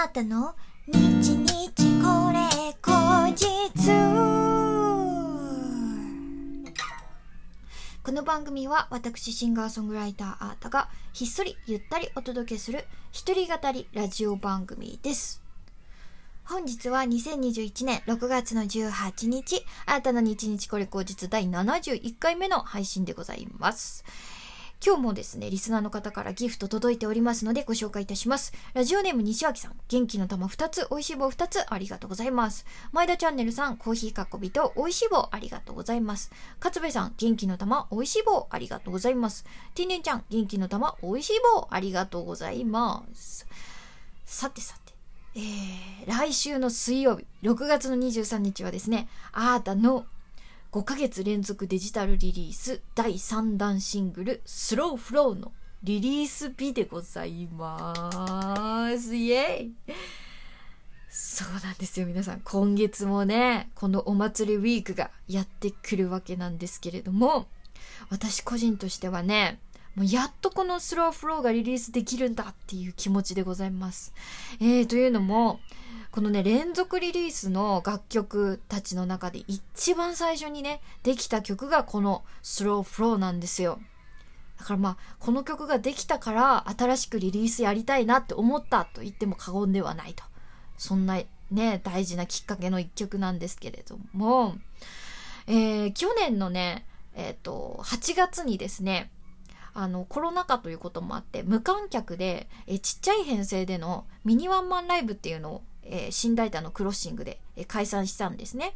[0.00, 0.54] あーたの？
[0.86, 2.38] 日日これ
[2.80, 3.66] 後日。
[8.04, 15.42] この番組は私シンガーソングライターあーたがひっそりゆったりお届けする一人語りラジオ番組です。
[16.44, 24.04] 本日は2021年6月の18日、あーたの日日これ後日第71回目の配信でございます。
[24.84, 28.52] 今日もですね、リスナーの方からギフト届いておりますのでご紹介いたします。
[28.74, 32.64] ラジオネーム西脇さん、元気の玉2つ、美味しい棒2つ、ありがとうございます。
[32.92, 36.30] 前田チャンネルさん、コーヒーかっこびと美味しい棒、ありがとうございます。
[36.62, 39.44] 勝部さん、元気の玉、美味しい棒、ありがとうございます。
[39.74, 43.48] てんねんちゃん、元気の玉、美味しい棒、ありがとうございます。
[44.26, 44.92] さてさて、
[45.34, 50.06] えー、来週の水曜日、6月の23日はですね、あーたの
[50.70, 55.50] 5ヶ月連続デジタルリリース第3弾シングルスローフローの
[55.82, 59.16] リリース日でございます。
[59.16, 59.72] イエイ
[61.08, 62.42] そうなんですよ皆さん。
[62.44, 67.46] 今月もね、このお祭りウィークがやってくるわけなんですけれども、
[68.10, 69.60] 私個人としてはね、
[69.94, 74.12] もうやっとこのスローフローがリリースできるんだっていう気持ちでございます。
[74.60, 75.60] えー、というのも、
[76.18, 83.78] このね、連続リリースの楽曲たちの中で一番最初にね、できた曲がこのスローフローなんですよ。
[84.58, 90.24] だからまあ、この曲ができたから新しくリリースやりたいなって思ったと言っても過言ではないと。
[90.76, 91.20] そんな
[91.52, 94.56] ね、大事なきっかけの一曲なんですけれども、
[95.46, 99.12] えー、去年のね、えっ、と、8月にですね、
[99.72, 108.74] あの、コロナ禍ということもあって、無観客で、えちっちゃい編成でのミニワンマンライブっていうのを、えー、新大田のクロッシングで、えー、解散したんですね。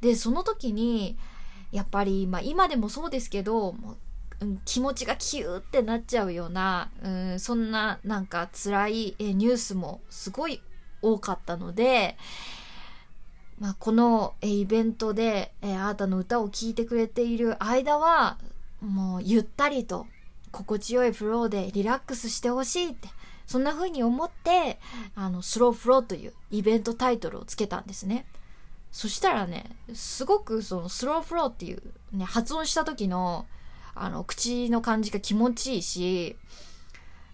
[0.00, 1.16] で、その時に、
[1.72, 3.96] やっぱり、まあ今でもそうですけど、も
[4.40, 10.62] うん、気持ちがキューってなっちゃうような、うん、そんななんか辛い、え、ニュースもすごい
[11.02, 12.16] 多かったので、
[13.58, 18.38] まあ、この、えイベントで、え、あなたの歌を聴いてくれている間は、
[18.80, 20.06] もうゆったりと
[20.50, 23.08] 心地よいフローでリラックスしてほしいって、
[23.50, 24.78] そんな風に思って、
[25.16, 28.24] あの、スローフローというイベントタイトルをつけたんですね。
[28.92, 33.48] そしたらね、すごくそのスローフローっていうね、発音した時の、
[33.96, 36.36] あの、口の感じが気持ちいいし、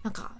[0.01, 0.31] なんか、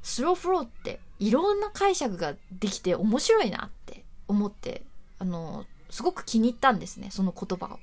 [0.00, 4.84] スローフローっていろんな解釈ができて面白いなって思って、
[5.18, 7.80] あの、すごく気に入ったんですね、その言葉を。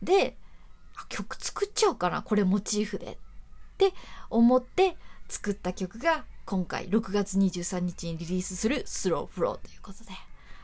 [0.00, 0.36] で、
[1.08, 3.14] 曲作っちゃおうかな、これモチーフで。
[3.14, 3.16] っ
[3.78, 3.92] て
[4.30, 4.96] 思って
[5.28, 10.12] 作った曲が今回6月23日にリリースするスローフローということで。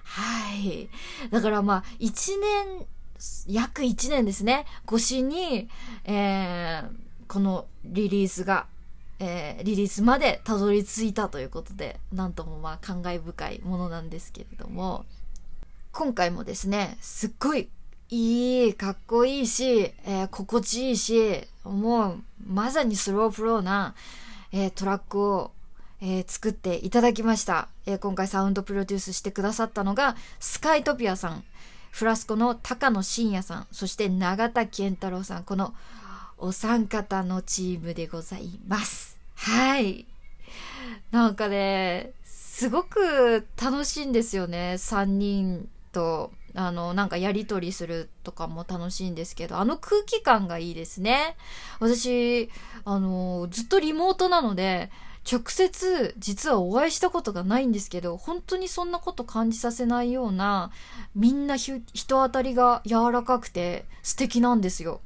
[0.02, 0.88] はい。
[1.30, 2.86] だからまあ、1年、
[3.46, 5.68] 約1年ですね、越しに、
[6.04, 6.90] えー、
[7.28, 8.66] このリリースが、
[9.18, 15.04] えー、リリースまでたどり着いたということで、なんともまあ感慨深いものなんですけれども、
[15.92, 17.68] 今回もですね、すっごい
[18.08, 23.94] いい、かっこいいし、えー、心地いいし、もう、まさにスローフローな、
[24.50, 25.50] えー、トラックを、
[26.06, 31.44] えー、作っていただきました、え今回サウンドプロデュースしてくださったのが、スカイトピアさん、
[31.92, 35.72] フラスコの高野真也さん、そして永田健太郎さん、この
[36.36, 39.16] お三方のチームでございます。
[39.34, 40.04] はい。
[41.10, 46.32] なんかね、すごく楽しいんですよね、3人と。
[46.54, 51.36] あの、なんかやりとりするとかも楽しいんですけど、あの空気感がいいですね。
[51.80, 52.50] 私、
[52.84, 54.90] あの、ずっとリモートなので、
[55.30, 60.70] 直接実はお会いしたことがないんですけど、本当にそんなこと感じさせないような、
[61.14, 65.00] みんな人当たりが柔らかくて素敵なんですよ。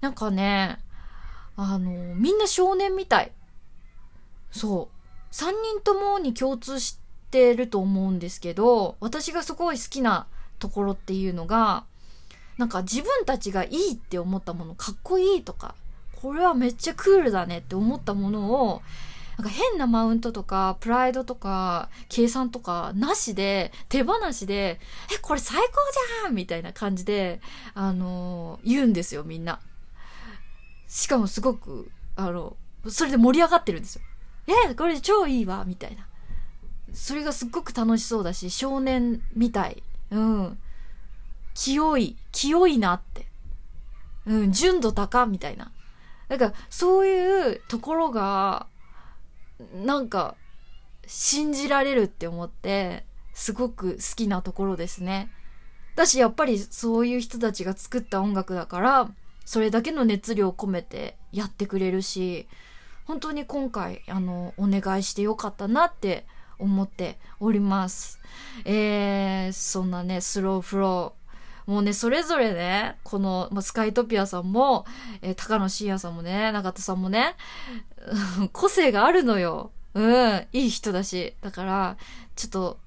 [0.00, 0.78] なんかね、
[1.56, 3.32] あの、みんな少年みたい。
[4.50, 4.96] そう。
[5.30, 6.98] 三人ともに共通し
[7.30, 10.26] てると思うんですけど、私がすごい好きな
[10.58, 11.84] ところっていうのが、
[12.56, 15.74] なんか自分たちがいいって思ったもの、かっこいいとか、
[16.14, 18.82] これはめっちゃクールだねって思ったものを、
[19.38, 24.80] なんか変なマウントとか、プライドとか、計算とか、なしで、手放しで、
[25.14, 25.72] え、これ最高
[26.22, 27.40] じゃんみたいな感じで、
[27.74, 29.60] あのー、言うんですよ、みんな。
[30.88, 32.56] しかもすごく、あの、
[32.88, 34.02] それで盛り上がってるんですよ。
[34.70, 36.06] え、これ超いいわみたいな。
[36.94, 39.82] それがすっごく楽しそうだし、少年みたい。
[40.10, 40.58] うん。
[41.54, 43.26] 清い、清いなって。
[44.24, 45.72] うん、純度高みたいな。
[46.28, 48.66] だか、そういうところが、
[49.74, 50.36] なんか、
[51.06, 55.30] 信じられるって思って、すごく好きなところですね。
[55.94, 59.10] だし、やっぱりそういう人たちが作った音楽だから、
[59.44, 62.48] それだけの熱量を込めてやってくれるし、
[63.04, 66.26] 本当に今回、あの、お願いしてよかったなって
[66.58, 68.20] 思っております。
[68.64, 71.15] えー、そんなね、スローフロー。
[71.66, 74.86] もうね、それぞれね、この、ま、スカイトピアさんも、
[75.20, 77.34] えー、高野真也さんもね、中田さんもね、
[78.52, 79.72] 個性があるのよ。
[79.94, 81.34] うん、いい人だし。
[81.40, 81.96] だから、
[82.36, 82.78] ちょっと、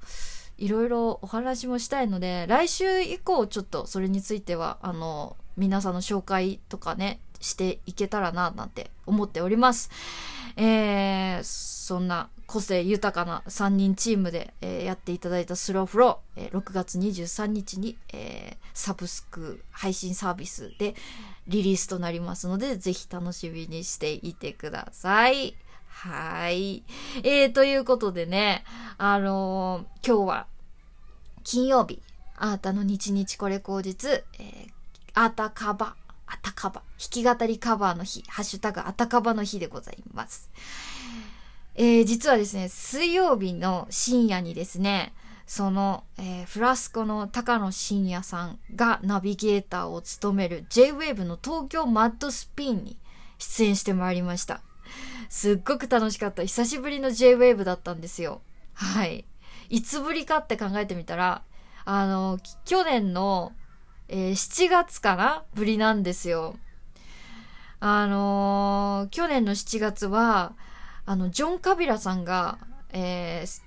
[0.58, 9.90] いろいろお話もしたいので、来週以降ちょっとそれについては、あの、皆さんの紹介とかね、していけたらな、なんて思っております。
[10.61, 20.95] えー、そんな個性豊かな3人チームで、えー、やっていただいたスローフロー、えー、6月23日に、えー、サブスク配信サービスで
[21.47, 25.56] リリースとなりますので、ぜひ楽しみにしていてください。
[25.88, 26.83] はい。
[27.23, 28.65] えー、ということでね、
[28.97, 30.47] あのー、今日は
[31.45, 32.01] 金曜日、
[32.35, 34.69] アータの日日これ口実、えー、
[35.13, 35.95] アータカバ
[36.30, 40.50] あたかば、弾き語りカバーの日、ハッシュタグあたかばの日でございます。
[41.76, 45.14] えー、実はですね、水曜日の深夜にですね、
[45.48, 52.98] その、えー、フラスコの高野真也さんがナビゲーターを務める J-Wave の東京マッドスピンに
[53.40, 54.62] 出演してまいりました。
[55.30, 56.44] すっごく楽しかった。
[56.44, 58.42] 久しぶりの J-Wave だったんですよ。
[58.74, 59.26] はい。
[59.70, 61.44] いつぶりかって考えてみたら、
[61.86, 63.54] あの、去年の
[64.09, 66.57] えー、7月かなぶりなんですよ。
[67.79, 70.53] あのー、去年の7月は、
[71.06, 72.57] あの、ジョン・カビラさんが、
[72.91, 73.61] えー、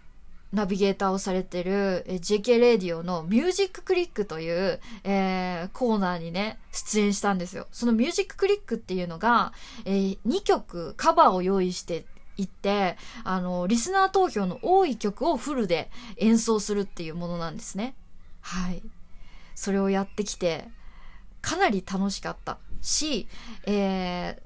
[0.52, 7.68] ナビゲーターをされてる、え、JK レディオのミュージッククリックという、えー、コーナーにね、出演したんですよ。
[7.72, 9.54] そのミュージッククリックっていうのが、
[9.86, 12.04] えー、2曲カバーを用意して
[12.36, 17.94] いって、あの、リスナー投票の多い曲をフルで演奏するっていうものなんですね。
[18.42, 18.82] はい。
[19.62, 20.67] それをやってきて、
[21.41, 22.59] かなり楽しかった。
[22.81, 23.29] し、
[23.64, 24.37] え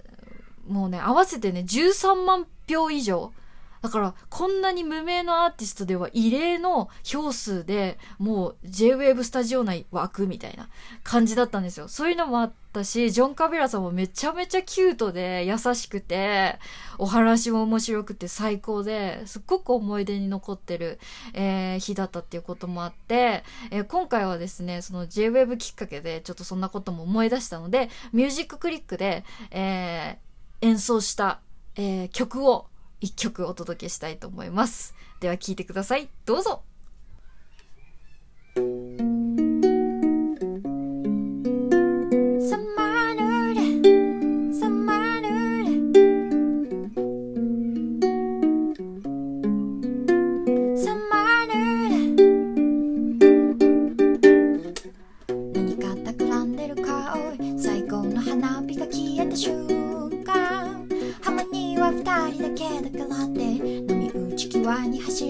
[0.69, 3.33] ー、もうね、合わせてね、13万票以上
[3.83, 10.69] だから、こんなに無名のアーティストでは異例の票数でもう J-Wave スタジオ内湧くみたいな
[11.03, 11.89] 感じだったんですよ。
[11.89, 16.59] そういうのもあったし、ジョン・カビラさんもめちゃめちゃキュートで優しくて、
[16.99, 20.99] お話も面白くて最高で、すっごく思い出に残ってる、
[21.35, 31.41] えー、日だったっていうこともあって、えー、今回はですね、その J-Wave きっかけでちょっとそんなことも思い出したので、ミュージッククリックで、えー、演奏した、
[31.77, 32.67] えー、曲を
[33.01, 34.95] 一曲お届けしたいと思います。
[35.21, 36.09] では聴いてください。
[36.25, 36.63] どうぞ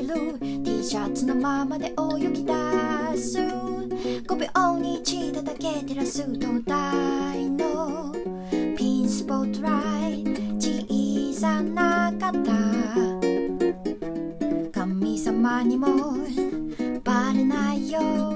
[0.07, 1.87] る T シャツのままで
[2.19, 2.53] 泳ぎ出
[3.17, 8.13] す5秒に一度だけ照らす灯台の
[8.77, 10.25] ピンスポットライ
[10.59, 12.33] 小さな方
[14.73, 15.89] 神様にも
[17.03, 18.36] バレないよ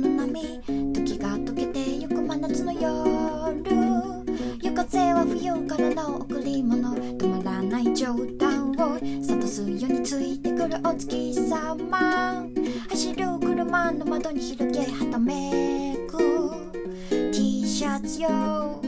[18.03, 18.81] 街を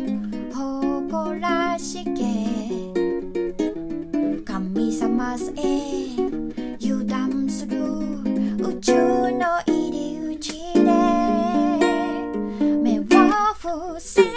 [0.51, 2.13] 誇らしげ
[4.43, 6.15] 神様へ
[6.81, 7.77] 油断する
[8.57, 8.93] 宇宙
[9.31, 10.81] の入り口で
[12.81, 13.03] 目を
[13.53, 14.29] 伏せて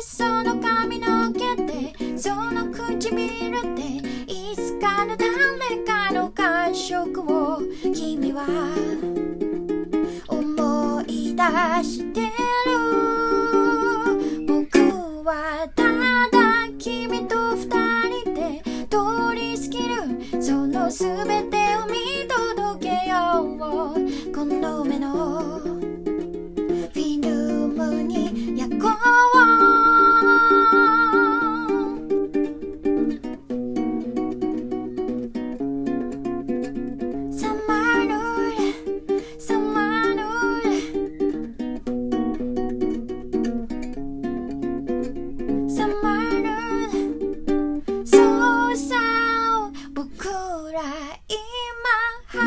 [0.00, 3.82] その髪の毛でその唇で
[4.26, 7.60] いつかの誰かの感触を
[7.94, 8.46] 君は
[10.28, 11.42] 思い出
[11.84, 12.47] して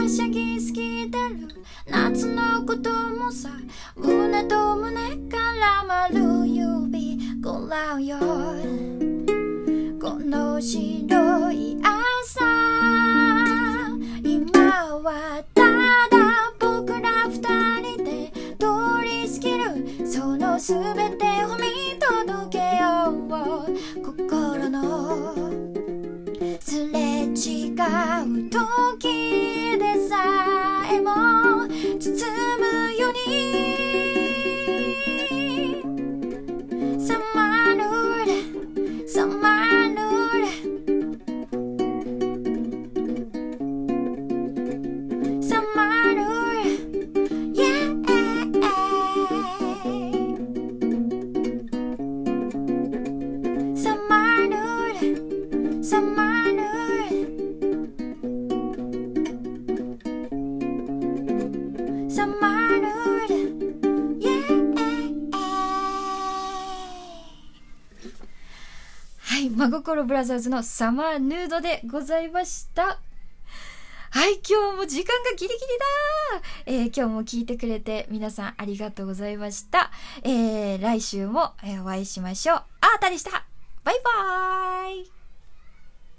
[0.02, 1.48] 好しゃぎすぎてる
[1.88, 3.50] 夏のこともさ
[3.96, 8.18] 胸と胸絡まる指ごらうよ
[10.02, 12.42] この白い朝。
[14.24, 15.62] 今はた
[16.10, 17.40] だ僕ら二
[17.82, 18.66] 人で通
[19.04, 21.31] り過ぎるその全て
[69.62, 73.00] 真心ブラザーズのサマーヌードでございました。
[74.10, 75.60] はい、今日も時間がギリギリ
[76.36, 79.92] だえー今日も聞いてくれて皆さんありがとうございました。
[80.24, 82.58] えー来週も、えお会いしましょう。
[82.58, 83.46] あーたでした
[83.84, 85.21] バイバーイ